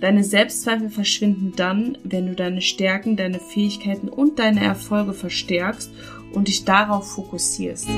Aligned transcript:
Deine 0.00 0.22
Selbstzweifel 0.22 0.90
verschwinden 0.90 1.54
dann, 1.56 1.98
wenn 2.04 2.28
du 2.28 2.34
deine 2.36 2.60
Stärken, 2.60 3.16
deine 3.16 3.40
Fähigkeiten 3.40 4.08
und 4.08 4.38
deine 4.38 4.62
Erfolge 4.62 5.12
verstärkst 5.12 5.90
und 6.32 6.46
dich 6.46 6.64
darauf 6.64 7.10
fokussierst. 7.10 7.88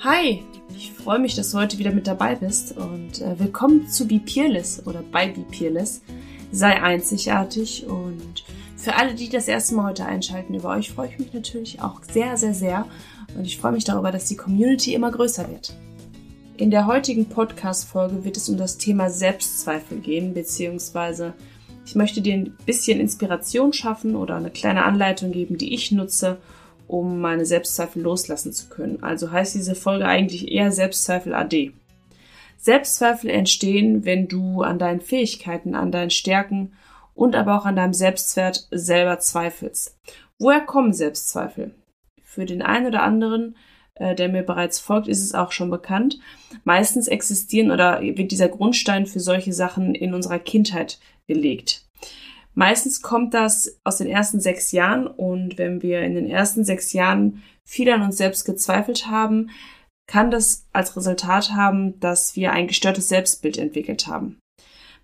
Hi, 0.00 0.42
ich 0.76 0.92
freue 0.92 1.20
mich, 1.20 1.36
dass 1.36 1.52
du 1.52 1.58
heute 1.58 1.78
wieder 1.78 1.92
mit 1.92 2.08
dabei 2.08 2.34
bist 2.34 2.76
und 2.76 3.20
äh, 3.20 3.38
willkommen 3.38 3.86
zu 3.86 4.08
Be 4.08 4.18
Peerless 4.18 4.84
oder 4.84 5.04
bei 5.12 5.28
Be 5.28 5.44
Peerless. 5.48 6.02
Sei 6.50 6.82
einzigartig 6.82 7.86
und 7.86 8.42
für 8.76 8.96
alle, 8.96 9.14
die 9.14 9.28
das 9.28 9.46
erste 9.46 9.76
Mal 9.76 9.90
heute 9.90 10.04
einschalten, 10.04 10.54
über 10.54 10.70
euch 10.70 10.90
freue 10.90 11.10
ich 11.10 11.18
mich 11.20 11.32
natürlich 11.32 11.80
auch 11.80 12.02
sehr, 12.02 12.36
sehr, 12.36 12.54
sehr 12.54 12.86
und 13.36 13.44
ich 13.44 13.56
freue 13.56 13.72
mich 13.72 13.84
darüber, 13.84 14.10
dass 14.10 14.24
die 14.24 14.36
Community 14.36 14.94
immer 14.94 15.12
größer 15.12 15.48
wird. 15.48 15.76
In 16.56 16.70
der 16.70 16.86
heutigen 16.86 17.28
Podcast-Folge 17.28 18.24
wird 18.24 18.36
es 18.36 18.48
um 18.48 18.56
das 18.56 18.78
Thema 18.78 19.10
Selbstzweifel 19.10 19.98
gehen, 19.98 20.34
beziehungsweise 20.34 21.34
ich 21.84 21.96
möchte 21.96 22.20
dir 22.20 22.34
ein 22.34 22.56
bisschen 22.64 23.00
Inspiration 23.00 23.72
schaffen 23.72 24.14
oder 24.14 24.36
eine 24.36 24.50
kleine 24.50 24.84
Anleitung 24.84 25.32
geben, 25.32 25.58
die 25.58 25.74
ich 25.74 25.90
nutze, 25.90 26.38
um 26.86 27.20
meine 27.20 27.44
Selbstzweifel 27.44 28.02
loslassen 28.02 28.52
zu 28.52 28.68
können. 28.68 29.02
Also 29.02 29.32
heißt 29.32 29.56
diese 29.56 29.74
Folge 29.74 30.06
eigentlich 30.06 30.52
eher 30.52 30.70
Selbstzweifel 30.70 31.34
AD. 31.34 31.72
Selbstzweifel 32.56 33.30
entstehen, 33.30 34.04
wenn 34.04 34.28
du 34.28 34.62
an 34.62 34.78
deinen 34.78 35.00
Fähigkeiten, 35.00 35.74
an 35.74 35.90
deinen 35.90 36.10
Stärken 36.10 36.74
und 37.14 37.34
aber 37.34 37.58
auch 37.58 37.66
an 37.66 37.74
deinem 37.74 37.94
Selbstwert 37.94 38.68
selber 38.70 39.18
zweifelst. 39.18 39.98
Woher 40.38 40.60
kommen 40.60 40.92
Selbstzweifel? 40.92 41.74
Für 42.22 42.46
den 42.46 42.62
einen 42.62 42.86
oder 42.86 43.02
anderen 43.02 43.56
äh, 43.96 44.14
der 44.14 44.28
mir 44.28 44.42
bereits 44.42 44.80
folgt, 44.80 45.08
ist 45.08 45.22
es 45.22 45.34
auch 45.34 45.52
schon 45.52 45.70
bekannt. 45.70 46.18
Meistens 46.64 47.08
existieren 47.08 47.70
oder 47.70 48.00
wird 48.02 48.32
dieser 48.32 48.48
Grundstein 48.48 49.06
für 49.06 49.20
solche 49.20 49.52
Sachen 49.52 49.94
in 49.94 50.14
unserer 50.14 50.38
Kindheit 50.38 50.98
gelegt. 51.26 51.86
Meistens 52.54 53.02
kommt 53.02 53.34
das 53.34 53.80
aus 53.82 53.98
den 53.98 54.08
ersten 54.08 54.40
sechs 54.40 54.70
Jahren 54.72 55.06
und 55.06 55.58
wenn 55.58 55.82
wir 55.82 56.02
in 56.02 56.14
den 56.14 56.30
ersten 56.30 56.64
sechs 56.64 56.92
Jahren 56.92 57.42
viel 57.64 57.90
an 57.90 58.02
uns 58.02 58.16
selbst 58.16 58.44
gezweifelt 58.44 59.08
haben, 59.08 59.50
kann 60.06 60.30
das 60.30 60.66
als 60.72 60.96
Resultat 60.96 61.52
haben, 61.52 61.98
dass 61.98 62.36
wir 62.36 62.52
ein 62.52 62.68
gestörtes 62.68 63.08
Selbstbild 63.08 63.58
entwickelt 63.58 64.06
haben. 64.06 64.38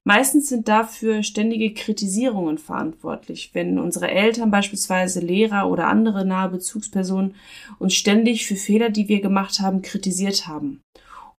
Meistens 0.07 0.49
sind 0.49 0.67
dafür 0.67 1.23
ständige 1.23 1.75
Kritisierungen 1.75 2.57
verantwortlich, 2.57 3.51
wenn 3.53 3.79
unsere 3.79 4.11
Eltern 4.11 4.51
beispielsweise 4.51 5.21
Lehrer 5.21 5.69
oder 5.69 5.89
andere 5.89 6.25
nahe 6.25 6.49
Bezugspersonen 6.49 7.35
uns 7.79 7.95
ständig 7.95 8.47
für 8.47 8.57
Fehler, 8.57 8.89
die 8.89 9.09
wir 9.09 9.21
gemacht 9.21 9.61
haben, 9.61 9.83
kritisiert 9.83 10.47
haben. 10.47 10.81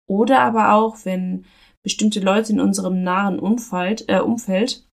Oder 0.08 0.42
aber 0.42 0.74
auch, 0.74 0.98
wenn 1.04 1.46
bestimmte 1.84 2.20
Leute 2.20 2.54
in 2.54 2.60
unserem 2.60 3.02
nahen 3.02 3.40
Umfeld, 3.40 4.06
äh, 4.08 4.20
Umfeld 4.20 4.86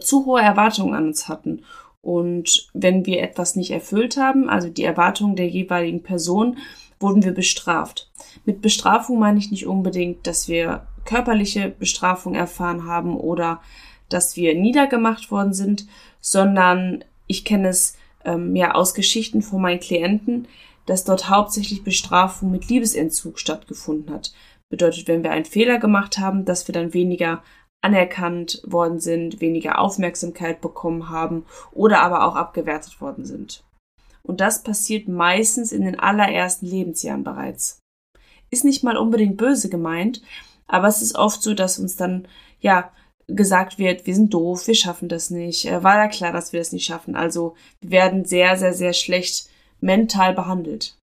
zu 0.00 0.26
hohe 0.26 0.40
Erwartungen 0.40 0.94
an 0.94 1.06
uns 1.06 1.28
hatten. 1.28 1.64
Und 2.02 2.68
wenn 2.72 3.04
wir 3.04 3.22
etwas 3.22 3.56
nicht 3.56 3.72
erfüllt 3.72 4.16
haben, 4.16 4.48
also 4.48 4.68
die 4.68 4.84
Erwartungen 4.84 5.34
der 5.34 5.48
jeweiligen 5.48 6.02
Person, 6.02 6.58
wurden 7.00 7.24
wir 7.24 7.32
bestraft. 7.32 8.10
Mit 8.44 8.62
Bestrafung 8.62 9.18
meine 9.18 9.38
ich 9.38 9.50
nicht 9.50 9.66
unbedingt, 9.66 10.26
dass 10.26 10.48
wir 10.48 10.86
körperliche 11.06 11.70
Bestrafung 11.70 12.34
erfahren 12.34 12.86
haben 12.86 13.16
oder 13.16 13.62
dass 14.08 14.36
wir 14.36 14.54
niedergemacht 14.54 15.30
worden 15.30 15.54
sind, 15.54 15.86
sondern 16.20 17.04
ich 17.26 17.44
kenne 17.44 17.68
es 17.68 17.96
ähm, 18.24 18.54
ja 18.54 18.74
aus 18.74 18.94
Geschichten 18.94 19.42
von 19.42 19.62
meinen 19.62 19.80
Klienten, 19.80 20.46
dass 20.86 21.04
dort 21.04 21.28
hauptsächlich 21.28 21.82
Bestrafung 21.82 22.50
mit 22.50 22.68
Liebesentzug 22.68 23.38
stattgefunden 23.38 24.14
hat. 24.14 24.32
Bedeutet, 24.68 25.08
wenn 25.08 25.22
wir 25.22 25.30
einen 25.32 25.44
Fehler 25.44 25.78
gemacht 25.78 26.18
haben, 26.18 26.44
dass 26.44 26.68
wir 26.68 26.72
dann 26.72 26.94
weniger 26.94 27.42
anerkannt 27.82 28.62
worden 28.64 29.00
sind, 29.00 29.40
weniger 29.40 29.78
Aufmerksamkeit 29.78 30.60
bekommen 30.60 31.08
haben 31.10 31.44
oder 31.72 32.00
aber 32.00 32.26
auch 32.26 32.34
abgewertet 32.34 33.00
worden 33.00 33.24
sind. 33.24 33.62
Und 34.22 34.40
das 34.40 34.64
passiert 34.64 35.06
meistens 35.06 35.70
in 35.70 35.82
den 35.82 35.98
allerersten 35.98 36.66
Lebensjahren 36.66 37.22
bereits. 37.22 37.80
Ist 38.50 38.64
nicht 38.64 38.82
mal 38.82 38.96
unbedingt 38.96 39.36
böse 39.36 39.68
gemeint, 39.68 40.20
aber 40.66 40.88
es 40.88 41.02
ist 41.02 41.16
oft 41.16 41.42
so, 41.42 41.54
dass 41.54 41.78
uns 41.78 41.96
dann, 41.96 42.26
ja, 42.60 42.92
gesagt 43.28 43.78
wird, 43.78 44.06
wir 44.06 44.14
sind 44.14 44.32
doof, 44.32 44.66
wir 44.66 44.74
schaffen 44.74 45.08
das 45.08 45.30
nicht. 45.30 45.66
Äh, 45.66 45.82
war 45.82 45.96
ja 45.96 46.08
klar, 46.08 46.32
dass 46.32 46.52
wir 46.52 46.60
das 46.60 46.72
nicht 46.72 46.84
schaffen. 46.84 47.16
Also 47.16 47.54
wir 47.80 47.90
werden 47.90 48.24
sehr, 48.24 48.56
sehr, 48.56 48.72
sehr 48.72 48.92
schlecht 48.92 49.48
mental 49.80 50.32
behandelt. 50.32 50.96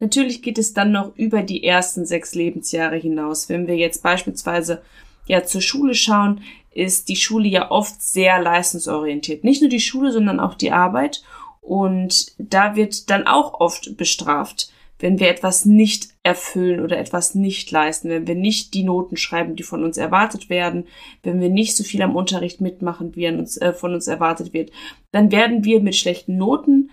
Natürlich 0.00 0.42
geht 0.42 0.58
es 0.58 0.74
dann 0.74 0.92
noch 0.92 1.16
über 1.16 1.42
die 1.42 1.64
ersten 1.64 2.06
sechs 2.06 2.34
Lebensjahre 2.34 2.96
hinaus. 2.96 3.48
Wenn 3.48 3.66
wir 3.66 3.76
jetzt 3.76 4.02
beispielsweise 4.02 4.82
ja 5.26 5.44
zur 5.44 5.60
Schule 5.60 5.94
schauen, 5.94 6.42
ist 6.72 7.08
die 7.08 7.16
Schule 7.16 7.48
ja 7.48 7.70
oft 7.70 8.00
sehr 8.00 8.40
leistungsorientiert. 8.40 9.42
Nicht 9.42 9.60
nur 9.60 9.70
die 9.70 9.80
Schule, 9.80 10.12
sondern 10.12 10.38
auch 10.38 10.54
die 10.54 10.70
Arbeit. 10.70 11.22
Und 11.60 12.32
da 12.38 12.76
wird 12.76 13.10
dann 13.10 13.26
auch 13.26 13.60
oft 13.60 13.96
bestraft 13.96 14.72
wenn 14.98 15.20
wir 15.20 15.28
etwas 15.28 15.64
nicht 15.64 16.08
erfüllen 16.22 16.80
oder 16.80 16.98
etwas 16.98 17.34
nicht 17.34 17.70
leisten, 17.70 18.08
wenn 18.08 18.26
wir 18.26 18.34
nicht 18.34 18.74
die 18.74 18.82
Noten 18.82 19.16
schreiben, 19.16 19.56
die 19.56 19.62
von 19.62 19.84
uns 19.84 19.96
erwartet 19.96 20.50
werden, 20.50 20.86
wenn 21.22 21.40
wir 21.40 21.48
nicht 21.48 21.76
so 21.76 21.84
viel 21.84 22.02
am 22.02 22.16
Unterricht 22.16 22.60
mitmachen, 22.60 23.14
wie 23.14 23.28
uns, 23.28 23.56
äh, 23.56 23.72
von 23.72 23.94
uns 23.94 24.06
erwartet 24.06 24.52
wird, 24.52 24.70
dann 25.12 25.30
werden 25.30 25.64
wir 25.64 25.80
mit 25.80 25.96
schlechten 25.96 26.36
Noten 26.36 26.90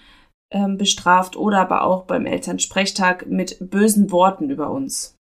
ähm, 0.52 0.78
bestraft 0.78 1.36
oder 1.36 1.60
aber 1.60 1.84
auch 1.84 2.06
beim 2.06 2.26
Elternsprechtag 2.26 3.28
mit 3.28 3.58
bösen 3.60 4.12
Worten 4.12 4.50
über 4.50 4.70
uns. 4.70 5.16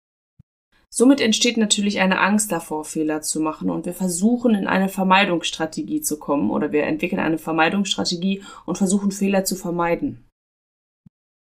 Somit 0.89 1.19
entsteht 1.19 1.57
natürlich 1.57 1.99
eine 1.99 2.21
Angst 2.21 2.53
davor, 2.53 2.85
Fehler 2.85 3.21
zu 3.21 3.41
machen 3.41 3.69
und 3.69 3.85
wir 3.85 3.93
versuchen 3.93 4.55
in 4.55 4.65
eine 4.65 4.87
Vermeidungsstrategie 4.87 5.99
zu 6.01 6.17
kommen 6.19 6.51
oder 6.51 6.71
wir 6.71 6.83
entwickeln 6.83 7.19
eine 7.19 7.37
Vermeidungsstrategie 7.37 8.43
und 8.65 8.77
versuchen 8.77 9.11
Fehler 9.11 9.43
zu 9.43 9.57
vermeiden. 9.57 10.24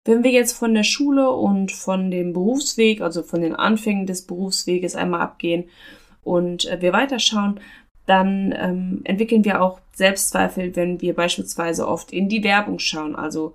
Wenn 0.03 0.23
wir 0.23 0.31
jetzt 0.31 0.53
von 0.53 0.73
der 0.73 0.84
Schule 0.84 1.31
und 1.31 1.72
von 1.72 2.09
dem 2.09 2.34
Berufsweg, 2.34 3.01
also 3.01 3.22
von 3.22 3.41
den 3.41 3.56
Anfängen 3.56 4.07
des 4.07 4.25
Berufsweges 4.25 4.95
einmal 4.95 5.22
abgehen 5.22 5.66
und 6.23 6.66
äh, 6.66 6.81
wir 6.81 6.94
weiterschauen, 6.94 7.59
dann 8.07 8.53
ähm, 8.57 9.01
entwickeln 9.03 9.45
wir 9.45 9.61
auch 9.61 9.79
Selbstzweifel, 9.94 10.75
wenn 10.75 11.01
wir 11.01 11.16
beispielsweise 11.16 11.88
oft 11.88 12.11
in 12.11 12.29
die 12.29 12.44
Werbung 12.44 12.79
schauen, 12.79 13.16
also 13.16 13.53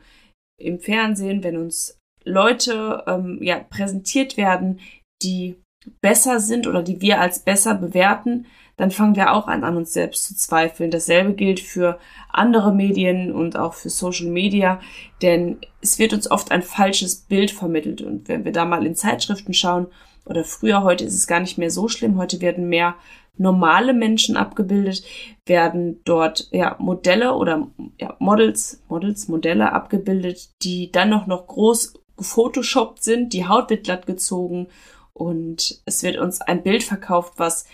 im 0.58 0.78
Fernsehen, 0.78 1.42
wenn 1.42 1.56
uns 1.56 1.98
Leute 2.24 3.04
ähm, 3.06 3.38
ja, 3.42 3.58
präsentiert 3.58 4.36
werden, 4.36 4.80
die 5.22 5.56
besser 6.00 6.40
sind 6.40 6.66
oder 6.66 6.82
die 6.82 7.00
wir 7.00 7.20
als 7.20 7.40
besser 7.40 7.74
bewerten, 7.74 8.46
dann 8.76 8.90
fangen 8.90 9.16
wir 9.16 9.32
auch 9.32 9.46
an, 9.46 9.64
an 9.64 9.76
uns 9.76 9.92
selbst 9.92 10.26
zu 10.26 10.36
zweifeln. 10.36 10.90
Dasselbe 10.90 11.32
gilt 11.32 11.60
für 11.60 11.98
andere 12.30 12.74
Medien 12.74 13.32
und 13.32 13.56
auch 13.56 13.74
für 13.74 13.88
Social 13.88 14.26
Media, 14.26 14.80
denn 15.22 15.58
es 15.80 15.98
wird 15.98 16.12
uns 16.12 16.30
oft 16.30 16.52
ein 16.52 16.62
falsches 16.62 17.16
Bild 17.16 17.50
vermittelt. 17.50 18.02
Und 18.02 18.28
wenn 18.28 18.44
wir 18.44 18.52
da 18.52 18.64
mal 18.64 18.84
in 18.84 18.94
Zeitschriften 18.94 19.54
schauen, 19.54 19.86
oder 20.26 20.44
früher, 20.44 20.82
heute 20.82 21.04
ist 21.04 21.14
es 21.14 21.26
gar 21.26 21.40
nicht 21.40 21.56
mehr 21.56 21.70
so 21.70 21.88
schlimm, 21.88 22.18
heute 22.18 22.40
werden 22.40 22.68
mehr 22.68 22.96
normale 23.38 23.92
Menschen 23.94 24.36
abgebildet, 24.36 25.04
werden 25.44 26.00
dort 26.04 26.48
ja 26.50 26.76
Modelle 26.78 27.34
oder 27.34 27.68
ja, 28.00 28.16
Models, 28.18 28.82
Models, 28.88 29.28
Modelle 29.28 29.72
abgebildet, 29.72 30.50
die 30.62 30.90
dann 30.90 31.10
noch 31.10 31.26
noch 31.26 31.46
groß 31.46 31.94
gefotoshoppt 32.16 33.02
sind, 33.02 33.32
die 33.32 33.46
Haut 33.46 33.70
wird 33.70 33.84
glatt 33.84 34.06
gezogen 34.06 34.68
und 35.12 35.80
es 35.84 36.02
wird 36.02 36.16
uns 36.16 36.40
ein 36.40 36.62
Bild 36.62 36.82
verkauft, 36.82 37.34
was 37.36 37.66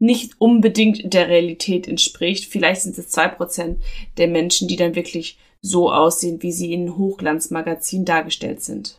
nicht 0.00 0.32
unbedingt 0.38 1.12
der 1.12 1.28
Realität 1.28 1.86
entspricht. 1.86 2.46
Vielleicht 2.46 2.82
sind 2.82 2.98
es 2.98 3.10
zwei 3.10 3.28
Prozent 3.28 3.78
der 4.16 4.26
Menschen, 4.28 4.66
die 4.66 4.76
dann 4.76 4.96
wirklich 4.96 5.38
so 5.60 5.92
aussehen, 5.92 6.42
wie 6.42 6.52
sie 6.52 6.72
in 6.72 6.96
Hochglanzmagazinen 6.96 8.06
dargestellt 8.06 8.62
sind. 8.62 8.98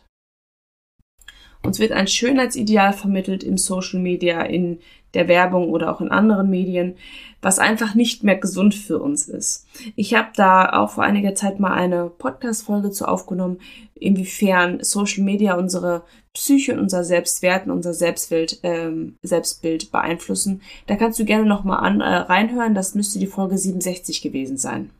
Uns 1.64 1.78
wird 1.78 1.92
ein 1.92 2.08
Schönheitsideal 2.08 2.92
vermittelt 2.92 3.44
im 3.44 3.56
Social 3.58 4.00
Media, 4.00 4.42
in 4.42 4.78
der 5.14 5.28
Werbung 5.28 5.70
oder 5.70 5.92
auch 5.92 6.00
in 6.00 6.10
anderen 6.10 6.50
Medien, 6.50 6.96
was 7.40 7.58
einfach 7.58 7.94
nicht 7.94 8.24
mehr 8.24 8.36
gesund 8.36 8.74
für 8.74 8.98
uns 8.98 9.28
ist. 9.28 9.66
Ich 9.94 10.14
habe 10.14 10.30
da 10.34 10.72
auch 10.72 10.90
vor 10.90 11.04
einiger 11.04 11.34
Zeit 11.34 11.60
mal 11.60 11.72
eine 11.72 12.06
Podcast-Folge 12.06 12.90
zu 12.90 13.06
aufgenommen, 13.06 13.60
inwiefern 13.94 14.82
Social 14.82 15.22
Media 15.22 15.54
unsere 15.54 16.02
Psyche 16.34 16.72
und 16.72 16.80
unser 16.80 17.04
Selbstwert 17.04 17.66
und 17.66 17.72
unser 17.72 17.92
Selbstbild, 17.92 18.60
ähm, 18.62 19.16
Selbstbild 19.22 19.92
beeinflussen. 19.92 20.62
Da 20.86 20.96
kannst 20.96 21.18
du 21.18 21.24
gerne 21.24 21.46
nochmal 21.46 22.00
äh, 22.00 22.04
reinhören, 22.04 22.74
das 22.74 22.94
müsste 22.94 23.18
die 23.18 23.26
Folge 23.26 23.58
67 23.58 24.22
gewesen 24.22 24.56
sein. 24.56 24.90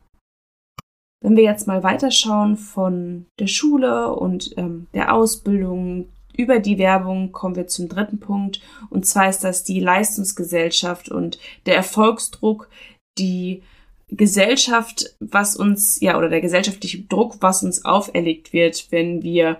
Wenn 1.21 1.35
wir 1.35 1.43
jetzt 1.43 1.67
mal 1.67 1.83
weiterschauen 1.83 2.57
von 2.57 3.25
der 3.39 3.47
Schule 3.47 4.13
und 4.13 4.53
ähm, 4.57 4.87
der 4.93 5.13
Ausbildung 5.13 6.09
über 6.35 6.59
die 6.59 6.77
Werbung 6.77 7.31
kommen 7.31 7.55
wir 7.55 7.67
zum 7.67 7.87
dritten 7.89 8.19
Punkt. 8.19 8.59
Und 8.89 9.05
zwar 9.05 9.29
ist 9.29 9.43
das 9.43 9.63
die 9.63 9.79
Leistungsgesellschaft 9.79 11.09
und 11.09 11.39
der 11.65 11.75
Erfolgsdruck, 11.75 12.69
die 13.17 13.63
Gesellschaft, 14.09 15.15
was 15.19 15.55
uns, 15.55 15.99
ja, 16.01 16.17
oder 16.17 16.29
der 16.29 16.41
gesellschaftliche 16.41 17.01
Druck, 17.03 17.37
was 17.39 17.63
uns 17.63 17.85
auferlegt 17.85 18.53
wird, 18.53 18.87
wenn 18.91 19.23
wir 19.23 19.59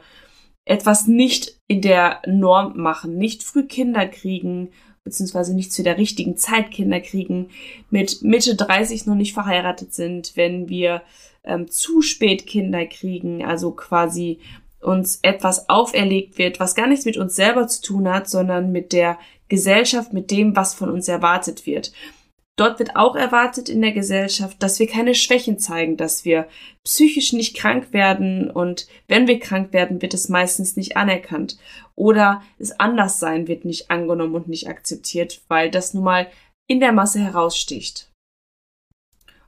etwas 0.65 1.07
nicht 1.07 1.59
in 1.67 1.81
der 1.81 2.21
Norm 2.25 2.77
machen, 2.77 3.17
nicht 3.17 3.43
früh 3.43 3.63
Kinder 3.63 4.07
kriegen, 4.07 4.69
beziehungsweise 5.03 5.53
nicht 5.53 5.73
zu 5.73 5.83
der 5.83 5.97
richtigen 5.97 6.37
Zeit 6.37 6.71
Kinder 6.71 7.01
kriegen, 7.01 7.49
mit 7.89 8.21
Mitte 8.21 8.55
30 8.55 9.05
noch 9.05 9.15
nicht 9.15 9.33
verheiratet 9.33 9.93
sind, 9.93 10.33
wenn 10.35 10.69
wir 10.69 11.01
ähm, 11.43 11.69
zu 11.69 12.01
spät 12.01 12.47
Kinder 12.47 12.85
kriegen, 12.85 13.43
also 13.43 13.71
quasi 13.71 14.39
uns 14.79 15.19
etwas 15.21 15.69
auferlegt 15.69 16.37
wird, 16.37 16.59
was 16.59 16.75
gar 16.75 16.87
nichts 16.87 17.05
mit 17.05 17.17
uns 17.17 17.35
selber 17.35 17.67
zu 17.67 17.81
tun 17.81 18.09
hat, 18.09 18.29
sondern 18.29 18.71
mit 18.71 18.93
der 18.93 19.17
Gesellschaft, 19.49 20.13
mit 20.13 20.31
dem, 20.31 20.55
was 20.55 20.73
von 20.73 20.89
uns 20.89 21.07
erwartet 21.07 21.65
wird. 21.65 21.91
Dort 22.55 22.77
wird 22.77 22.95
auch 22.95 23.15
erwartet 23.15 23.67
in 23.67 23.81
der 23.81 23.93
Gesellschaft, 23.93 24.61
dass 24.61 24.77
wir 24.77 24.87
keine 24.87 25.15
Schwächen 25.15 25.57
zeigen, 25.57 25.97
dass 25.97 26.23
wir 26.23 26.47
psychisch 26.83 27.33
nicht 27.33 27.57
krank 27.57 27.93
werden 27.93 28.51
und 28.51 28.87
wenn 29.07 29.27
wir 29.27 29.39
krank 29.39 29.73
werden, 29.73 30.03
wird 30.03 30.13
es 30.13 30.29
meistens 30.29 30.75
nicht 30.75 30.95
anerkannt 30.95 31.57
oder 31.95 32.43
das 32.59 32.79
Anderssein 32.79 33.47
wird 33.47 33.65
nicht 33.65 33.89
angenommen 33.89 34.35
und 34.35 34.47
nicht 34.47 34.67
akzeptiert, 34.67 35.41
weil 35.47 35.71
das 35.71 35.95
nun 35.95 36.03
mal 36.03 36.27
in 36.67 36.79
der 36.79 36.91
Masse 36.91 37.19
heraussticht. 37.19 38.12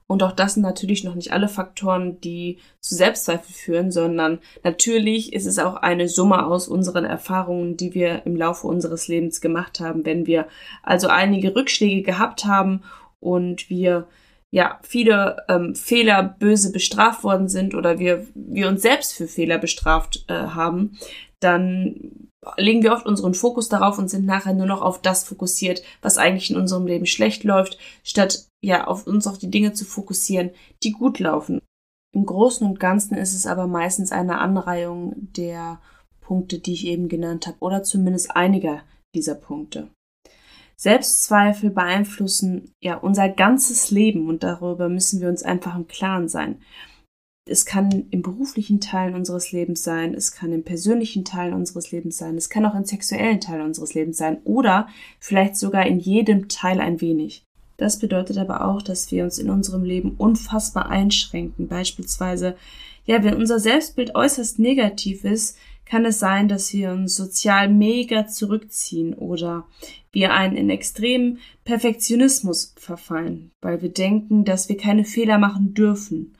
Und 0.07 0.21
auch 0.21 0.33
das 0.33 0.53
sind 0.53 0.63
natürlich 0.63 1.03
noch 1.03 1.15
nicht 1.15 1.31
alle 1.31 1.47
Faktoren, 1.47 2.21
die 2.21 2.59
zu 2.79 2.93
Selbstzweifel 2.93 3.53
führen, 3.53 3.91
sondern 3.91 4.39
natürlich 4.63 5.33
ist 5.33 5.47
es 5.47 5.57
auch 5.57 5.75
eine 5.75 6.07
Summe 6.07 6.45
aus 6.45 6.67
unseren 6.67 7.05
Erfahrungen, 7.05 7.75
die 7.75 7.95
wir 7.95 8.25
im 8.25 8.35
Laufe 8.35 8.67
unseres 8.67 9.07
Lebens 9.07 9.41
gemacht 9.41 9.79
haben. 9.79 10.05
Wenn 10.05 10.27
wir 10.27 10.47
also 10.83 11.07
einige 11.07 11.55
Rückschläge 11.55 12.03
gehabt 12.03 12.45
haben 12.45 12.83
und 13.19 13.69
wir 13.69 14.07
ja 14.51 14.79
viele 14.83 15.43
ähm, 15.49 15.73
Fehler 15.73 16.35
böse 16.39 16.71
bestraft 16.71 17.23
worden 17.23 17.49
sind 17.49 17.73
oder 17.73 17.97
wir, 17.97 18.27
wir 18.35 18.67
uns 18.67 18.83
selbst 18.83 19.13
für 19.13 19.27
Fehler 19.27 19.57
bestraft 19.57 20.23
äh, 20.27 20.33
haben, 20.33 20.99
dann 21.39 22.29
legen 22.57 22.83
wir 22.83 22.93
oft 22.93 23.05
unseren 23.05 23.33
Fokus 23.33 23.69
darauf 23.69 23.97
und 23.97 24.09
sind 24.09 24.25
nachher 24.25 24.53
nur 24.53 24.65
noch 24.65 24.81
auf 24.81 25.01
das 25.01 25.23
fokussiert, 25.23 25.81
was 26.01 26.17
eigentlich 26.17 26.51
in 26.51 26.57
unserem 26.57 26.87
Leben 26.87 27.05
schlecht 27.05 27.43
läuft, 27.43 27.77
statt 28.03 28.47
ja 28.63 28.87
auf 28.87 29.07
uns 29.07 29.27
auf 29.27 29.37
die 29.37 29.51
Dinge 29.51 29.73
zu 29.73 29.85
fokussieren, 29.85 30.51
die 30.83 30.91
gut 30.91 31.19
laufen. 31.19 31.61
Im 32.13 32.25
Großen 32.25 32.65
und 32.65 32.79
Ganzen 32.79 33.15
ist 33.15 33.33
es 33.33 33.45
aber 33.45 33.67
meistens 33.67 34.11
eine 34.11 34.39
Anreihung 34.39 35.13
der 35.35 35.79
Punkte, 36.21 36.59
die 36.59 36.73
ich 36.73 36.87
eben 36.87 37.09
genannt 37.09 37.45
habe, 37.45 37.57
oder 37.59 37.83
zumindest 37.83 38.35
einiger 38.35 38.81
dieser 39.13 39.35
Punkte. 39.35 39.89
Selbstzweifel 40.77 41.69
beeinflussen 41.69 42.73
ja 42.81 42.95
unser 42.97 43.29
ganzes 43.29 43.91
Leben 43.91 44.27
und 44.27 44.43
darüber 44.43 44.89
müssen 44.89 45.21
wir 45.21 45.29
uns 45.29 45.43
einfach 45.43 45.75
im 45.75 45.87
Klaren 45.87 46.27
sein. 46.27 46.61
Es 47.47 47.67
kann 47.67 48.07
im 48.09 48.23
beruflichen 48.23 48.81
Teil 48.81 49.13
unseres 49.13 49.51
Lebens 49.51 49.83
sein, 49.83 50.15
es 50.15 50.31
kann 50.31 50.51
im 50.51 50.63
persönlichen 50.63 51.23
Teil 51.23 51.53
unseres 51.53 51.91
Lebens 51.91 52.17
sein, 52.17 52.37
es 52.37 52.49
kann 52.49 52.65
auch 52.65 52.73
im 52.73 52.85
sexuellen 52.85 53.39
Teil 53.39 53.61
unseres 53.61 53.93
Lebens 53.93 54.17
sein 54.17 54.39
oder 54.45 54.87
vielleicht 55.19 55.55
sogar 55.55 55.85
in 55.85 55.99
jedem 55.99 56.47
Teil 56.49 56.79
ein 56.79 57.01
wenig. 57.01 57.43
Das 57.77 57.99
bedeutet 57.99 58.39
aber 58.39 58.65
auch, 58.65 58.81
dass 58.81 59.11
wir 59.11 59.23
uns 59.23 59.37
in 59.37 59.51
unserem 59.51 59.83
Leben 59.83 60.15
unfassbar 60.17 60.89
einschränken. 60.89 61.67
Beispielsweise, 61.67 62.55
ja, 63.05 63.23
wenn 63.23 63.35
unser 63.35 63.59
Selbstbild 63.59 64.15
äußerst 64.15 64.57
negativ 64.57 65.23
ist, 65.23 65.55
kann 65.85 66.03
es 66.05 66.17
sein, 66.17 66.47
dass 66.47 66.73
wir 66.73 66.91
uns 66.93 67.15
sozial 67.15 67.69
mega 67.69 68.25
zurückziehen 68.25 69.13
oder 69.13 69.65
wir 70.11 70.33
einen 70.33 70.57
in 70.57 70.71
extremen 70.71 71.37
Perfektionismus 71.63 72.73
verfallen, 72.75 73.51
weil 73.61 73.83
wir 73.83 73.89
denken, 73.89 74.45
dass 74.45 74.67
wir 74.67 74.77
keine 74.77 75.05
Fehler 75.05 75.37
machen 75.37 75.75
dürfen. 75.75 76.33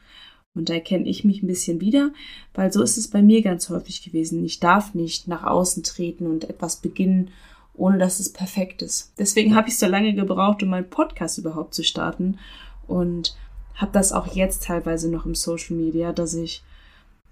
Und 0.55 0.69
da 0.69 0.73
erkenne 0.73 1.07
ich 1.07 1.25
mich 1.25 1.43
ein 1.43 1.47
bisschen 1.47 1.81
wieder, 1.81 2.11
weil 2.53 2.71
so 2.71 2.81
ist 2.81 2.97
es 2.97 3.09
bei 3.09 3.21
mir 3.21 3.41
ganz 3.41 3.69
häufig 3.69 4.03
gewesen. 4.03 4.43
Ich 4.45 4.59
darf 4.59 4.95
nicht 4.95 5.27
nach 5.27 5.43
außen 5.43 5.83
treten 5.83 6.27
und 6.27 6.49
etwas 6.49 6.77
beginnen, 6.77 7.29
ohne 7.73 7.97
dass 7.97 8.19
es 8.19 8.31
perfekt 8.31 8.81
ist. 8.81 9.13
Deswegen 9.19 9.55
habe 9.55 9.67
ich 9.67 9.77
so 9.77 9.85
lange 9.85 10.13
gebraucht, 10.13 10.63
um 10.63 10.69
meinen 10.69 10.89
Podcast 10.89 11.37
überhaupt 11.37 11.73
zu 11.73 11.83
starten 11.83 12.39
und 12.87 13.35
habe 13.75 13.91
das 13.91 14.13
auch 14.13 14.33
jetzt 14.33 14.63
teilweise 14.63 15.11
noch 15.11 15.25
im 15.25 15.35
Social 15.35 15.75
Media, 15.75 16.13
dass 16.13 16.33
ich 16.33 16.63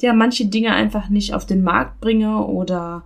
ja 0.01 0.13
manche 0.13 0.45
Dinge 0.45 0.73
einfach 0.73 1.07
nicht 1.09 1.33
auf 1.33 1.45
den 1.45 1.63
Markt 1.63 2.01
bringe 2.01 2.45
oder 2.45 3.05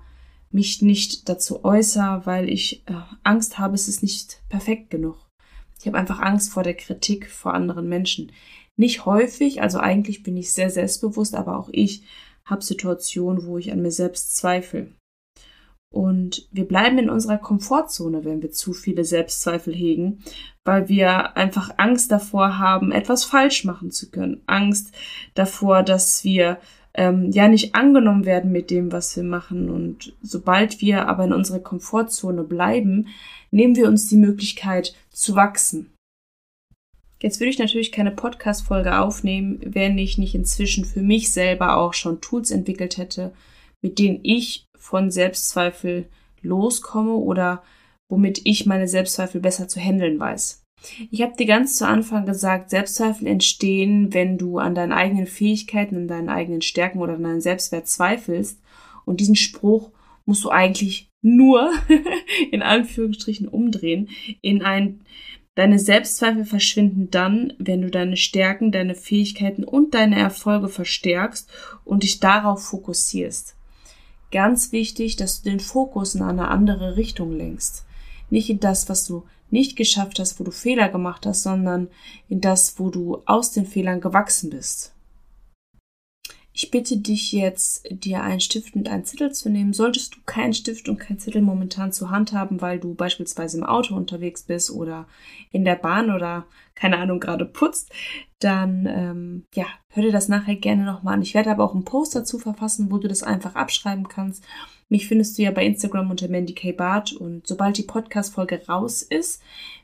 mich 0.49 0.81
nicht 0.81 1.29
dazu 1.29 1.63
äußere, 1.63 2.21
weil 2.25 2.49
ich 2.49 2.81
äh, 2.87 2.93
Angst 3.23 3.59
habe, 3.59 3.75
es 3.75 3.87
ist 3.87 4.01
nicht 4.01 4.41
perfekt 4.49 4.89
genug. 4.89 5.17
Ich 5.79 5.85
habe 5.85 5.97
einfach 5.97 6.19
Angst 6.19 6.51
vor 6.51 6.63
der 6.63 6.73
Kritik 6.73 7.29
vor 7.29 7.53
anderen 7.53 7.87
Menschen. 7.87 8.31
Nicht 8.77 9.05
häufig, 9.05 9.61
also 9.61 9.79
eigentlich 9.79 10.23
bin 10.23 10.37
ich 10.37 10.53
sehr 10.53 10.69
selbstbewusst, 10.69 11.35
aber 11.35 11.57
auch 11.57 11.69
ich 11.71 12.03
habe 12.45 12.63
Situationen, 12.63 13.45
wo 13.45 13.57
ich 13.57 13.71
an 13.71 13.81
mir 13.81 13.91
selbst 13.91 14.37
zweifle. 14.37 14.91
Und 15.93 16.47
wir 16.51 16.67
bleiben 16.67 16.97
in 16.97 17.09
unserer 17.09 17.37
Komfortzone, 17.37 18.25
wenn 18.25 18.41
wir 18.41 18.51
zu 18.51 18.73
viele 18.73 19.05
Selbstzweifel 19.05 19.73
hegen, 19.73 20.19
weil 20.65 20.89
wir 20.89 21.37
einfach 21.37 21.71
Angst 21.77 22.11
davor 22.11 22.59
haben, 22.59 22.91
etwas 22.91 23.23
falsch 23.23 23.63
machen 23.63 23.89
zu 23.91 24.11
können. 24.11 24.41
Angst 24.45 24.93
davor, 25.33 25.83
dass 25.83 26.23
wir 26.23 26.59
ähm, 26.93 27.31
ja 27.31 27.47
nicht 27.47 27.73
angenommen 27.73 28.25
werden 28.25 28.51
mit 28.51 28.69
dem, 28.69 28.91
was 28.91 29.15
wir 29.15 29.23
machen. 29.23 29.69
Und 29.69 30.13
sobald 30.21 30.81
wir 30.81 31.07
aber 31.07 31.23
in 31.23 31.33
unserer 31.33 31.59
Komfortzone 31.59 32.43
bleiben, 32.43 33.07
nehmen 33.51 33.75
wir 33.75 33.87
uns 33.87 34.09
die 34.09 34.17
Möglichkeit 34.17 34.93
zu 35.09 35.35
wachsen. 35.35 35.93
Jetzt 37.21 37.39
würde 37.39 37.49
ich 37.49 37.59
natürlich 37.59 37.91
keine 37.91 38.11
Podcast-Folge 38.11 38.99
aufnehmen, 38.99 39.59
wenn 39.63 39.97
ich 39.97 40.17
nicht 40.17 40.35
inzwischen 40.35 40.85
für 40.85 41.01
mich 41.01 41.31
selber 41.31 41.77
auch 41.77 41.93
schon 41.93 42.21
Tools 42.21 42.51
entwickelt 42.51 42.97
hätte, 42.97 43.33
mit 43.81 43.97
denen 43.97 44.19
ich 44.23 44.65
von 44.77 45.09
Selbstzweifel 45.09 46.07
loskomme 46.41 47.13
oder 47.13 47.63
womit 48.09 48.41
ich 48.45 48.65
meine 48.65 48.87
Selbstzweifel 48.87 49.41
besser 49.41 49.67
zu 49.67 49.79
handeln 49.79 50.19
weiß. 50.19 50.63
Ich 51.09 51.23
habe 51.23 51.35
dir 51.35 51.47
ganz 51.47 51.75
zu 51.75 51.87
Anfang 51.87 52.27
gesagt, 52.27 52.69
Selbstzweifel 52.69 53.27
entstehen, 53.27 54.13
wenn 54.13 54.37
du 54.37 54.59
an 54.59 54.75
deinen 54.75 54.91
eigenen 54.91 55.25
Fähigkeiten, 55.25 55.95
an 55.95 56.07
deinen 56.07 56.29
eigenen 56.29 56.61
Stärken 56.61 56.99
oder 56.99 57.15
an 57.15 57.23
deinen 57.23 57.41
Selbstwert 57.41 57.87
zweifelst. 57.87 58.61
Und 59.05 59.19
diesen 59.19 59.35
Spruch 59.35 59.91
musst 60.25 60.43
du 60.43 60.49
eigentlich 60.49 61.09
nur 61.23 61.71
in 62.51 62.61
Anführungsstrichen 62.61 63.47
umdrehen 63.47 64.09
in 64.41 64.61
ein 64.61 65.01
Deine 65.57 65.79
Selbstzweifel 65.79 66.45
verschwinden 66.45 67.09
dann, 67.09 67.51
wenn 67.57 67.81
du 67.81 67.89
deine 67.89 68.15
Stärken, 68.15 68.71
deine 68.71 68.93
Fähigkeiten 68.93 69.63
und 69.63 69.95
deine 69.95 70.19
Erfolge 70.19 70.69
verstärkst 70.69 71.49
und 71.83 72.03
dich 72.03 72.19
darauf 72.19 72.63
fokussierst. 72.63 73.55
Ganz 74.31 74.71
wichtig, 74.71 75.15
dass 75.15 75.41
du 75.41 75.49
den 75.49 75.59
Fokus 75.59 76.13
in 76.13 76.21
eine 76.21 76.49
andere 76.49 76.95
Richtung 76.95 77.31
lenkst. 77.35 77.85
Nicht 78.29 78.51
in 78.51 78.59
das, 78.59 78.87
was 78.87 79.07
du 79.07 79.23
nicht 79.49 79.75
geschafft 79.77 80.19
hast, 80.19 80.39
wo 80.39 80.43
du 80.43 80.51
Fehler 80.51 80.89
gemacht 80.89 81.25
hast, 81.25 81.41
sondern 81.41 81.87
in 82.29 82.39
das, 82.39 82.77
wo 82.77 82.91
du 82.91 83.23
aus 83.25 83.51
den 83.51 83.65
Fehlern 83.65 83.99
gewachsen 83.99 84.51
bist. 84.51 84.93
Ich 86.59 86.71
bitte 86.71 86.97
dich 86.97 87.33
jetzt, 87.33 87.85
dir 87.91 88.23
einen 88.23 88.39
Stift 88.39 88.75
und 88.75 88.89
einen 88.89 89.05
Zettel 89.05 89.31
zu 89.31 89.47
nehmen. 89.47 89.73
Solltest 89.73 90.15
du 90.15 90.21
keinen 90.25 90.55
Stift 90.55 90.89
und 90.89 90.97
keinen 90.97 91.19
Zettel 91.19 91.43
momentan 91.43 91.91
zur 91.91 92.09
Hand 92.09 92.33
haben, 92.33 92.61
weil 92.61 92.79
du 92.79 92.95
beispielsweise 92.95 93.59
im 93.59 93.63
Auto 93.63 93.95
unterwegs 93.95 94.41
bist 94.41 94.71
oder 94.71 95.07
in 95.51 95.65
der 95.65 95.75
Bahn 95.75 96.09
oder 96.09 96.47
keine 96.73 96.97
Ahnung 96.97 97.19
gerade 97.19 97.45
putzt, 97.45 97.91
dann 98.39 98.87
ähm, 98.87 99.45
ja, 99.53 99.67
hör 99.89 100.01
dir 100.01 100.11
das 100.11 100.29
nachher 100.29 100.55
gerne 100.55 100.83
nochmal 100.83 101.13
an. 101.13 101.21
Ich 101.21 101.35
werde 101.35 101.51
aber 101.51 101.63
auch 101.63 101.75
einen 101.75 101.85
Post 101.85 102.15
dazu 102.15 102.39
verfassen, 102.39 102.89
wo 102.89 102.97
du 102.97 103.07
das 103.07 103.21
einfach 103.21 103.53
abschreiben 103.53 104.07
kannst. 104.07 104.43
Mich 104.89 105.07
findest 105.07 105.37
du 105.37 105.43
ja 105.43 105.51
bei 105.51 105.63
Instagram 105.63 106.09
unter 106.09 106.27
Mandy 106.27 106.55
K. 106.55 106.71
Bart 106.71 107.13
und 107.13 107.45
sobald 107.45 107.77
die 107.77 107.83
Podcast-Folge 107.83 108.63
raus 108.67 109.03
ist, 109.03 109.43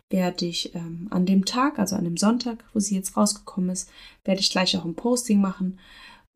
werde 0.09 0.47
ich 0.47 0.73
ähm, 0.73 1.07
an 1.11 1.27
dem 1.27 1.45
Tag, 1.45 1.77
also 1.77 1.95
an 1.95 2.03
dem 2.03 2.17
Sonntag, 2.17 2.63
wo 2.73 2.79
sie 2.79 2.95
jetzt 2.95 3.15
rausgekommen 3.15 3.69
ist, 3.69 3.91
werde 4.25 4.41
ich 4.41 4.49
gleich 4.49 4.75
auch 4.75 4.85
ein 4.85 4.95
Posting 4.95 5.39
machen 5.39 5.77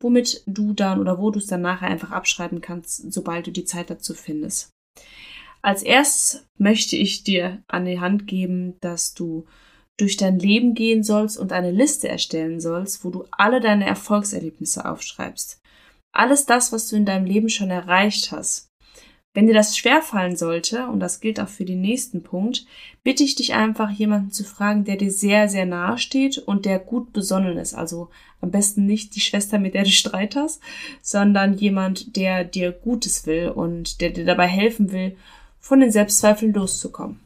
womit 0.00 0.42
du 0.46 0.72
dann 0.72 1.00
oder 1.00 1.18
wo 1.18 1.30
du 1.30 1.38
es 1.38 1.46
dann 1.46 1.62
nachher 1.62 1.88
einfach 1.88 2.10
abschreiben 2.10 2.60
kannst, 2.60 3.12
sobald 3.12 3.46
du 3.46 3.50
die 3.50 3.64
Zeit 3.64 3.90
dazu 3.90 4.14
findest. 4.14 4.70
Als 5.62 5.82
erstes 5.82 6.46
möchte 6.56 6.96
ich 6.96 7.24
dir 7.24 7.62
an 7.66 7.84
die 7.84 8.00
Hand 8.00 8.26
geben, 8.26 8.78
dass 8.80 9.14
du 9.14 9.44
durch 9.96 10.16
dein 10.16 10.38
Leben 10.38 10.74
gehen 10.74 11.02
sollst 11.02 11.36
und 11.36 11.52
eine 11.52 11.72
Liste 11.72 12.08
erstellen 12.08 12.60
sollst, 12.60 13.04
wo 13.04 13.10
du 13.10 13.24
alle 13.32 13.60
deine 13.60 13.84
Erfolgserlebnisse 13.84 14.88
aufschreibst. 14.88 15.60
Alles 16.12 16.46
das, 16.46 16.72
was 16.72 16.88
du 16.88 16.96
in 16.96 17.04
deinem 17.04 17.26
Leben 17.26 17.48
schon 17.48 17.70
erreicht 17.70 18.30
hast. 18.30 18.67
Wenn 19.38 19.46
dir 19.46 19.54
das 19.54 19.78
schwerfallen 19.78 20.34
sollte, 20.34 20.88
und 20.88 20.98
das 20.98 21.20
gilt 21.20 21.38
auch 21.38 21.46
für 21.46 21.64
den 21.64 21.80
nächsten 21.80 22.24
Punkt, 22.24 22.66
bitte 23.04 23.22
ich 23.22 23.36
dich 23.36 23.54
einfach, 23.54 23.88
jemanden 23.88 24.32
zu 24.32 24.42
fragen, 24.42 24.82
der 24.82 24.96
dir 24.96 25.12
sehr, 25.12 25.48
sehr 25.48 25.64
nahe 25.64 25.96
steht 25.96 26.38
und 26.38 26.64
der 26.64 26.80
gut 26.80 27.12
besonnen 27.12 27.56
ist. 27.56 27.72
Also 27.72 28.10
am 28.40 28.50
besten 28.50 28.84
nicht 28.84 29.14
die 29.14 29.20
Schwester, 29.20 29.60
mit 29.60 29.74
der 29.74 29.84
du 29.84 29.90
Streit 29.90 30.34
hast, 30.34 30.60
sondern 31.02 31.56
jemand, 31.56 32.16
der 32.16 32.42
dir 32.42 32.72
Gutes 32.72 33.26
will 33.26 33.50
und 33.50 34.00
der 34.00 34.10
dir 34.10 34.24
dabei 34.24 34.48
helfen 34.48 34.90
will, 34.90 35.16
von 35.60 35.78
den 35.78 35.92
Selbstzweifeln 35.92 36.52
loszukommen. 36.52 37.20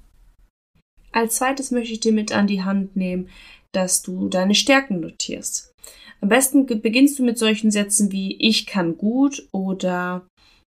Als 1.12 1.36
zweites 1.36 1.70
möchte 1.70 1.94
ich 1.94 2.00
dir 2.00 2.12
mit 2.12 2.30
an 2.32 2.46
die 2.46 2.62
Hand 2.62 2.94
nehmen, 2.94 3.30
dass 3.72 4.02
du 4.02 4.28
deine 4.28 4.54
Stärken 4.54 5.00
notierst. 5.00 5.72
Am 6.20 6.28
besten 6.28 6.66
beginnst 6.66 7.18
du 7.18 7.24
mit 7.24 7.38
solchen 7.38 7.70
Sätzen 7.70 8.12
wie 8.12 8.36
ich 8.36 8.66
kann 8.66 8.98
gut 8.98 9.48
oder 9.50 10.26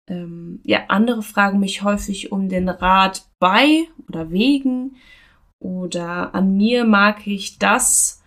Ähm, 0.09 0.59
ja, 0.63 0.85
andere 0.89 1.23
fragen 1.23 1.59
mich 1.59 1.83
häufig 1.83 2.31
um 2.31 2.49
den 2.49 2.67
Rat 2.67 3.29
bei 3.39 3.87
oder 4.07 4.31
wegen 4.31 4.97
oder 5.59 6.35
an 6.35 6.57
mir 6.57 6.83
mag 6.83 7.25
ich 7.25 7.57
das 7.57 8.21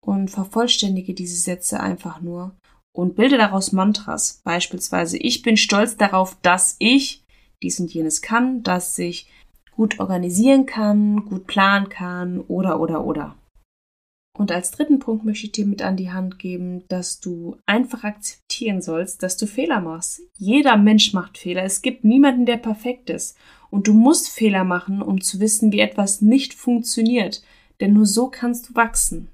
und 0.00 0.30
vervollständige 0.30 1.14
diese 1.14 1.36
Sätze 1.36 1.80
einfach 1.80 2.20
nur 2.20 2.56
und 2.92 3.14
bilde 3.14 3.38
daraus 3.38 3.72
Mantras. 3.72 4.40
Beispielsweise, 4.44 5.18
ich 5.18 5.42
bin 5.42 5.56
stolz 5.56 5.96
darauf, 5.96 6.36
dass 6.42 6.76
ich 6.78 7.24
dies 7.62 7.78
und 7.78 7.92
jenes 7.92 8.22
kann, 8.22 8.62
dass 8.62 8.98
ich 8.98 9.30
gut 9.72 10.00
organisieren 10.00 10.66
kann, 10.66 11.26
gut 11.26 11.46
planen 11.46 11.88
kann 11.88 12.40
oder 12.40 12.80
oder 12.80 13.04
oder. 13.04 13.36
Und 14.36 14.52
als 14.52 14.70
dritten 14.70 14.98
Punkt 14.98 15.24
möchte 15.24 15.46
ich 15.46 15.52
dir 15.52 15.64
mit 15.64 15.80
an 15.80 15.96
die 15.96 16.12
Hand 16.12 16.38
geben, 16.38 16.84
dass 16.88 17.20
du 17.20 17.56
einfach 17.64 18.04
akzeptieren 18.04 18.82
sollst, 18.82 19.22
dass 19.22 19.38
du 19.38 19.46
Fehler 19.46 19.80
machst. 19.80 20.20
Jeder 20.36 20.76
Mensch 20.76 21.14
macht 21.14 21.38
Fehler. 21.38 21.62
Es 21.62 21.80
gibt 21.80 22.04
niemanden, 22.04 22.44
der 22.44 22.58
perfekt 22.58 23.08
ist. 23.08 23.36
Und 23.70 23.88
du 23.88 23.94
musst 23.94 24.28
Fehler 24.28 24.64
machen, 24.64 25.00
um 25.00 25.22
zu 25.22 25.40
wissen, 25.40 25.72
wie 25.72 25.80
etwas 25.80 26.20
nicht 26.20 26.52
funktioniert. 26.52 27.42
Denn 27.80 27.94
nur 27.94 28.04
so 28.04 28.28
kannst 28.28 28.68
du 28.68 28.74
wachsen. 28.74 29.28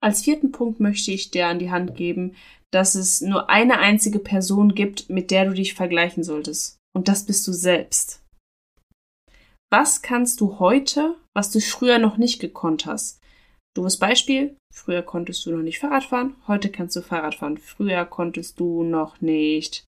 Als 0.00 0.24
vierten 0.24 0.50
Punkt 0.50 0.80
möchte 0.80 1.12
ich 1.12 1.30
dir 1.30 1.46
an 1.46 1.60
die 1.60 1.70
Hand 1.70 1.94
geben, 1.94 2.34
dass 2.72 2.96
es 2.96 3.20
nur 3.20 3.48
eine 3.48 3.78
einzige 3.78 4.18
Person 4.18 4.74
gibt, 4.74 5.08
mit 5.08 5.30
der 5.30 5.44
du 5.44 5.54
dich 5.54 5.74
vergleichen 5.74 6.24
solltest. 6.24 6.78
Und 6.92 7.06
das 7.06 7.24
bist 7.26 7.46
du 7.46 7.52
selbst. 7.52 8.20
Was 9.70 10.02
kannst 10.02 10.40
du 10.40 10.58
heute, 10.58 11.14
was 11.32 11.52
du 11.52 11.60
früher 11.60 11.98
noch 11.98 12.16
nicht 12.16 12.40
gekonnt 12.40 12.86
hast? 12.86 13.21
Doofes 13.74 13.98
Beispiel. 13.98 14.56
Früher 14.72 15.02
konntest 15.02 15.46
du 15.46 15.50
noch 15.50 15.62
nicht 15.62 15.78
Fahrrad 15.78 16.04
fahren, 16.04 16.36
heute 16.46 16.70
kannst 16.70 16.96
du 16.96 17.02
Fahrrad 17.02 17.34
fahren. 17.34 17.58
Früher 17.58 18.04
konntest 18.04 18.60
du 18.60 18.82
noch 18.82 19.20
nicht 19.20 19.86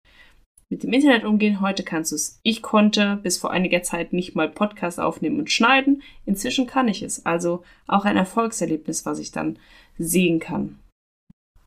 mit 0.71 0.83
dem 0.83 0.93
Internet 0.93 1.25
umgehen, 1.25 1.61
heute 1.61 1.83
kannst 1.83 2.13
du 2.13 2.17
es. 2.17 2.41
Ich 2.43 2.63
konnte 2.63 3.21
bis 3.23 3.37
vor 3.37 3.51
einiger 3.51 3.83
Zeit 3.83 4.13
nicht 4.13 4.35
mal 4.35 4.49
Podcast 4.49 4.99
aufnehmen 4.99 5.39
und 5.39 5.51
schneiden. 5.51 6.03
Inzwischen 6.25 6.67
kann 6.67 6.89
ich 6.89 7.03
es. 7.03 7.25
Also 7.27 7.63
auch 7.87 8.05
ein 8.05 8.17
Erfolgserlebnis, 8.17 9.05
was 9.07 9.19
ich 9.19 9.31
dann 9.31 9.59
sehen 9.99 10.41
kann. 10.41 10.79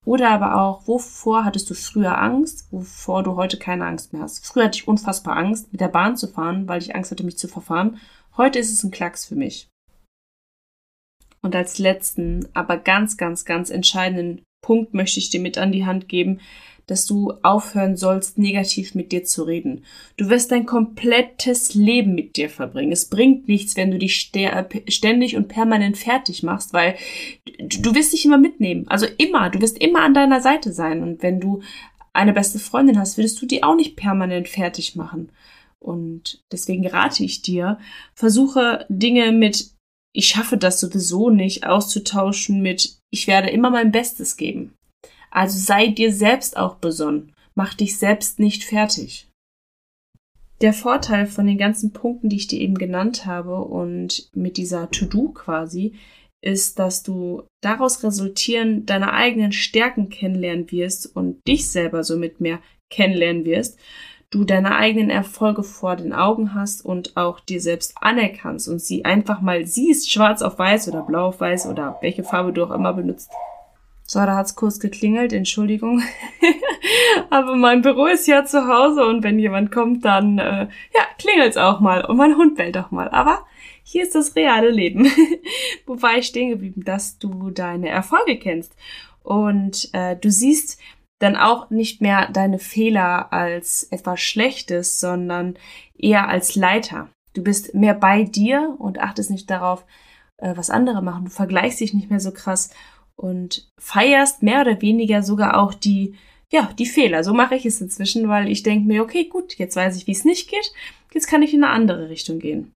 Oder 0.03 0.29
aber 0.29 0.61
auch, 0.61 0.87
wovor 0.87 1.45
hattest 1.45 1.69
du 1.69 1.73
früher 1.73 2.17
Angst, 2.17 2.67
wovor 2.71 3.23
du 3.23 3.35
heute 3.35 3.57
keine 3.57 3.85
Angst 3.85 4.13
mehr 4.13 4.21
hast? 4.23 4.45
Früher 4.45 4.65
hatte 4.65 4.77
ich 4.77 4.87
unfassbar 4.87 5.37
Angst, 5.37 5.71
mit 5.71 5.81
der 5.81 5.89
Bahn 5.89 6.15
zu 6.15 6.27
fahren, 6.27 6.67
weil 6.67 6.81
ich 6.81 6.95
Angst 6.95 7.11
hatte, 7.11 7.25
mich 7.25 7.37
zu 7.37 7.47
verfahren. 7.47 7.99
Heute 8.37 8.57
ist 8.57 8.71
es 8.71 8.83
ein 8.83 8.91
Klacks 8.91 9.25
für 9.25 9.35
mich. 9.35 9.67
Und 11.41 11.55
als 11.55 11.77
letzten, 11.77 12.47
aber 12.53 12.77
ganz, 12.77 13.17
ganz, 13.17 13.45
ganz 13.45 13.69
entscheidenden 13.69 14.41
Punkt 14.61 14.93
möchte 14.93 15.19
ich 15.19 15.29
dir 15.29 15.39
mit 15.39 15.57
an 15.57 15.71
die 15.71 15.85
Hand 15.85 16.09
geben, 16.09 16.39
dass 16.87 17.05
du 17.05 17.33
aufhören 17.43 17.97
sollst, 17.97 18.37
negativ 18.37 18.95
mit 18.95 19.11
dir 19.11 19.25
zu 19.25 19.43
reden. 19.43 19.83
Du 20.15 20.29
wirst 20.29 20.51
dein 20.51 20.65
komplettes 20.65 21.75
Leben 21.75 22.15
mit 22.15 22.37
dir 22.37 22.49
verbringen. 22.49 22.93
Es 22.93 23.09
bringt 23.09 23.47
nichts, 23.49 23.75
wenn 23.75 23.91
du 23.91 23.99
dich 23.99 24.31
ständig 24.87 25.35
und 25.35 25.49
permanent 25.49 25.97
fertig 25.97 26.43
machst, 26.43 26.73
weil 26.73 26.95
du 27.59 27.93
wirst 27.93 28.13
dich 28.13 28.23
immer 28.25 28.37
mitnehmen. 28.37 28.87
Also 28.87 29.05
immer. 29.17 29.49
Du 29.49 29.61
wirst 29.61 29.77
immer 29.77 30.01
an 30.01 30.13
deiner 30.13 30.39
Seite 30.39 30.71
sein. 30.71 31.03
Und 31.03 31.21
wenn 31.21 31.41
du 31.41 31.61
eine 32.13 32.33
beste 32.33 32.57
Freundin 32.57 32.97
hast, 32.97 33.17
würdest 33.17 33.41
du 33.41 33.45
die 33.45 33.63
auch 33.63 33.75
nicht 33.75 33.97
permanent 33.97 34.47
fertig 34.47 34.95
machen. 34.95 35.29
Und 35.79 36.41
deswegen 36.51 36.87
rate 36.87 37.23
ich 37.23 37.41
dir, 37.41 37.79
versuche 38.15 38.85
Dinge 38.89 39.33
mit 39.33 39.71
ich 40.13 40.27
schaffe 40.27 40.57
das 40.57 40.79
sowieso 40.79 41.29
nicht 41.29 41.65
auszutauschen 41.65 42.61
mit 42.61 42.97
ich 43.09 43.27
werde 43.27 43.49
immer 43.49 43.69
mein 43.69 43.91
Bestes 43.91 44.37
geben. 44.37 44.73
Also 45.31 45.59
sei 45.59 45.87
dir 45.87 46.11
selbst 46.11 46.57
auch 46.57 46.75
besonnen. 46.75 47.33
Mach 47.55 47.73
dich 47.73 47.97
selbst 47.97 48.39
nicht 48.39 48.63
fertig. 48.63 49.27
Der 50.61 50.73
Vorteil 50.73 51.27
von 51.27 51.45
den 51.45 51.57
ganzen 51.57 51.93
Punkten, 51.93 52.29
die 52.29 52.37
ich 52.37 52.47
dir 52.47 52.59
eben 52.59 52.75
genannt 52.75 53.25
habe 53.25 53.61
und 53.61 54.29
mit 54.33 54.57
dieser 54.57 54.89
To-Do 54.89 55.29
quasi, 55.29 55.93
ist, 56.41 56.79
dass 56.79 57.03
du 57.03 57.43
daraus 57.61 58.03
resultieren 58.03 58.85
deine 58.85 59.13
eigenen 59.13 59.51
Stärken 59.51 60.09
kennenlernen 60.09 60.71
wirst 60.71 61.15
und 61.15 61.39
dich 61.47 61.69
selber 61.69 62.03
somit 62.03 62.41
mehr 62.41 62.59
kennenlernen 62.89 63.45
wirst 63.45 63.77
du 64.29 64.43
deine 64.43 64.75
eigenen 64.75 65.09
Erfolge 65.09 65.63
vor 65.63 65.95
den 65.95 66.11
Augen 66.13 66.53
hast 66.53 66.83
und 66.83 67.15
auch 67.15 67.39
dir 67.39 67.61
selbst 67.61 67.95
anerkannst 68.01 68.67
und 68.67 68.79
sie 68.79 69.05
einfach 69.05 69.41
mal 69.41 69.65
siehst, 69.65 70.11
schwarz 70.11 70.41
auf 70.41 70.59
weiß 70.59 70.89
oder 70.89 71.03
blau 71.03 71.27
auf 71.27 71.39
weiß 71.39 71.67
oder 71.67 71.97
welche 72.01 72.23
Farbe 72.23 72.51
du 72.51 72.65
auch 72.65 72.71
immer 72.71 72.93
benutzt. 72.93 73.31
So, 74.03 74.19
da 74.19 74.37
hat's 74.37 74.55
kurz 74.55 74.79
geklingelt, 74.79 75.33
Entschuldigung. 75.33 76.01
Aber 77.29 77.55
mein 77.55 77.81
Büro 77.81 78.05
ist 78.05 78.25
ja 78.25 78.45
zu 78.45 78.67
Hause 78.67 79.05
und 79.05 79.21
wenn 79.23 79.37
jemand 79.37 79.71
kommt, 79.71 80.05
dann 80.05 80.39
äh, 80.39 80.67
ja, 80.93 81.01
klingelt's 81.17 81.57
auch 81.57 81.81
mal 81.81 82.05
und 82.05 82.15
mein 82.15 82.37
Hund 82.37 82.55
bellt 82.55 82.77
auch 82.77 82.91
mal. 82.91 83.09
Aber 83.09 83.45
hier 83.83 84.03
ist 84.03 84.15
das 84.15 84.35
reale 84.35 84.69
Leben. 84.69 85.07
Wo 85.85 86.01
war 86.01 86.17
ich 86.17 86.27
stehen 86.27 86.49
geblieben? 86.49 86.83
Dass 86.85 87.19
du 87.19 87.49
deine 87.49 87.89
Erfolge 87.89 88.37
kennst 88.37 88.73
und 89.23 89.89
äh, 89.91 90.15
du 90.15 90.31
siehst, 90.31 90.79
dann 91.19 91.35
auch 91.35 91.69
nicht 91.69 92.01
mehr 92.01 92.29
deine 92.31 92.59
Fehler 92.59 93.33
als 93.33 93.83
etwas 93.91 94.21
Schlechtes, 94.21 94.99
sondern 94.99 95.57
eher 95.97 96.27
als 96.27 96.55
Leiter. 96.55 97.09
Du 97.33 97.43
bist 97.43 97.73
mehr 97.73 97.93
bei 97.93 98.23
dir 98.23 98.75
und 98.79 98.99
achtest 98.99 99.29
nicht 99.29 99.49
darauf, 99.49 99.85
äh, 100.37 100.55
was 100.55 100.69
andere 100.69 101.01
machen. 101.01 101.25
Du 101.25 101.31
vergleichst 101.31 101.79
dich 101.79 101.93
nicht 101.93 102.09
mehr 102.09 102.19
so 102.19 102.31
krass 102.31 102.69
und 103.15 103.67
feierst 103.79 104.43
mehr 104.43 104.61
oder 104.61 104.81
weniger 104.81 105.23
sogar 105.23 105.59
auch 105.59 105.73
die, 105.73 106.15
ja, 106.51 106.71
die 106.77 106.85
Fehler. 106.85 107.23
So 107.23 107.33
mache 107.33 107.55
ich 107.55 107.65
es 107.65 107.81
inzwischen, 107.81 108.29
weil 108.29 108.49
ich 108.49 108.63
denke 108.63 108.87
mir, 108.87 109.01
okay, 109.01 109.25
gut, 109.25 109.55
jetzt 109.57 109.75
weiß 109.75 109.97
ich, 109.97 110.07
wie 110.07 110.11
es 110.11 110.25
nicht 110.25 110.49
geht. 110.49 110.71
Jetzt 111.13 111.27
kann 111.27 111.41
ich 111.41 111.53
in 111.53 111.63
eine 111.63 111.73
andere 111.73 112.09
Richtung 112.09 112.39
gehen. 112.39 112.73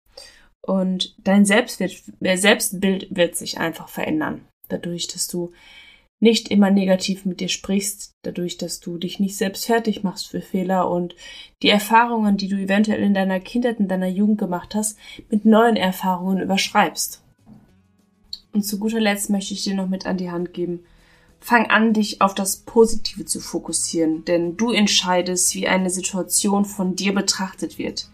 Und 0.63 1.15
dein 1.19 1.45
Selbstbild, 1.45 2.03
äh, 2.21 2.37
Selbstbild 2.37 3.09
wird 3.11 3.37
sich 3.37 3.59
einfach 3.59 3.89
verändern. 3.89 4.47
Dadurch, 4.69 5.09
dass 5.09 5.27
du 5.27 5.53
nicht 6.21 6.49
immer 6.51 6.71
negativ 6.71 7.25
mit 7.25 7.41
dir 7.41 7.49
sprichst, 7.49 8.15
dadurch, 8.23 8.59
dass 8.59 8.79
du 8.81 8.99
dich 8.99 9.19
nicht 9.19 9.37
selbst 9.37 9.65
fertig 9.65 10.05
machst 10.05 10.29
für 10.29 10.43
Fehler 10.43 10.89
und 10.91 11.17
die 11.63 11.71
Erfahrungen, 11.71 12.37
die 12.37 12.49
du 12.49 12.57
eventuell 12.57 13.03
in 13.03 13.15
deiner 13.15 13.41
Kindheit, 13.41 13.81
in 13.81 13.89
deiner 13.89 14.09
Jugend 14.09 14.39
gemacht 14.39 14.75
hast, 14.75 14.99
mit 15.31 15.47
neuen 15.47 15.77
Erfahrungen 15.77 16.43
überschreibst. 16.43 17.23
Und 18.53 18.65
zu 18.65 18.79
guter 18.79 19.01
Letzt 19.01 19.31
möchte 19.31 19.55
ich 19.55 19.65
dir 19.65 19.75
noch 19.75 19.89
mit 19.89 20.07
an 20.07 20.19
die 20.19 20.31
Hand 20.31 20.53
geben. 20.53 20.81
Fang 21.41 21.71
an, 21.71 21.95
dich 21.95 22.21
auf 22.21 22.35
das 22.35 22.57
Positive 22.57 23.25
zu 23.25 23.41
fokussieren, 23.41 24.27
denn 24.27 24.59
du 24.59 24.73
entscheidest, 24.73 25.55
wie 25.55 25.69
eine 25.69 25.89
Situation 25.89 26.67
von 26.67 26.97
dir 26.97 27.15
betrachtet 27.15 27.79
wird. 27.79 28.11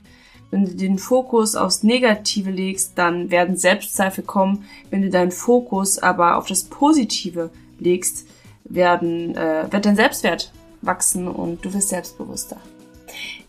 Wenn 0.53 0.65
du 0.65 0.77
den 0.77 0.99
Fokus 0.99 1.57
aufs 1.57 1.83
Negative 1.83 2.53
legst, 2.53 2.93
dann 2.95 3.31
werden 3.31 3.57
Selbstzweifel 3.57 4.23
kommen. 4.23 4.65
Wenn 4.91 5.03
du 5.03 5.11
deinen 5.11 5.33
Fokus 5.33 5.99
aber 5.99 6.37
auf 6.37 6.47
das 6.47 6.63
Positive 6.63 7.51
legst, 7.79 8.27
werden, 8.65 9.37
äh, 9.37 9.71
wird 9.71 9.87
dein 9.87 9.97
Selbstwert 9.97 10.53
wachsen 10.83 11.29
und 11.29 11.65
du 11.65 11.73
wirst 11.73 11.89
selbstbewusster. 11.89 12.59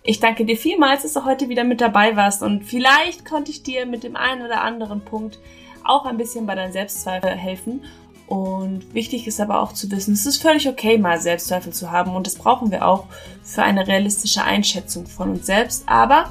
Ich 0.03 0.19
danke 0.19 0.45
dir 0.45 0.57
vielmals, 0.57 1.03
dass 1.03 1.13
du 1.13 1.25
heute 1.25 1.49
wieder 1.49 1.63
mit 1.63 1.81
dabei 1.81 2.15
warst 2.15 2.41
und 2.41 2.63
vielleicht 2.63 3.25
konnte 3.25 3.51
ich 3.51 3.63
dir 3.63 3.85
mit 3.85 4.03
dem 4.03 4.15
einen 4.15 4.41
oder 4.41 4.61
anderen 4.61 5.01
Punkt 5.01 5.39
auch 5.83 6.05
ein 6.05 6.17
bisschen 6.17 6.45
bei 6.45 6.55
deinen 6.55 6.71
Selbstzweifel 6.71 7.31
helfen. 7.31 7.81
Und 8.27 8.93
wichtig 8.93 9.25
ist 9.25 9.39
aber 9.39 9.61
auch 9.61 9.71
zu 9.71 9.89
wissen, 9.89 10.13
es 10.13 10.25
ist 10.25 10.41
völlig 10.41 10.67
okay, 10.67 10.97
mal 10.97 11.19
Selbstzweifel 11.19 11.71
zu 11.71 11.91
haben 11.91 12.13
und 12.13 12.27
das 12.27 12.35
brauchen 12.35 12.71
wir 12.71 12.85
auch 12.85 13.05
für 13.41 13.63
eine 13.63 13.87
realistische 13.87 14.43
Einschätzung 14.43 15.07
von 15.07 15.29
uns 15.29 15.45
selbst. 15.45 15.83
Aber 15.87 16.29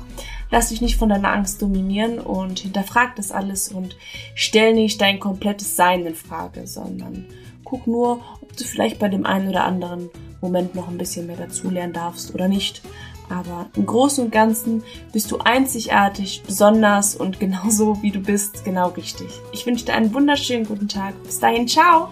lass 0.51 0.69
dich 0.69 0.81
nicht 0.81 0.97
von 0.97 1.09
deiner 1.09 1.33
Angst 1.33 1.63
dominieren 1.63 2.19
und 2.19 2.61
hinterfrag 2.61 3.17
das 3.17 3.33
alles 3.33 3.69
und 3.69 3.97
stell 4.35 4.75
nicht 4.75 5.01
dein 5.01 5.21
komplettes 5.21 5.77
Sein 5.77 6.07
in 6.07 6.15
Frage, 6.15 6.67
sondern 6.67 7.27
Guck 7.67 7.89
nur, 7.89 8.21
ob 8.41 8.57
du 8.57 8.65
vielleicht 8.65 9.01
bei 9.01 9.09
dem 9.09 9.27
einen 9.27 9.49
oder 9.49 9.65
anderen 9.65 10.09
Moment 10.41 10.77
noch 10.77 10.89
ein 10.89 10.99
bisschen 10.99 11.27
mehr 11.27 11.37
dazulernen 11.37 11.93
darfst 11.93 12.33
oder 12.33 12.47
nicht. 12.47 12.81
Aber 13.29 13.67
im 13.75 13.85
Großen 13.85 14.25
und 14.25 14.31
Ganzen 14.31 14.85
bist 15.13 15.33
du 15.33 15.39
einzigartig, 15.39 16.45
besonders 16.47 17.17
und 17.17 17.41
genauso 17.41 18.01
wie 18.03 18.13
du 18.13 18.21
bist, 18.21 18.65
genau 18.65 18.91
richtig. 18.91 19.29
Ich 19.53 19.67
wünsche 19.67 19.85
dir 19.85 19.95
einen 19.95 20.15
wunderschönen 20.15 20.65
guten 20.65 20.87
Tag. 20.87 21.21
Bis 21.25 21.41
dahin, 21.41 21.67
ciao! 21.67 22.09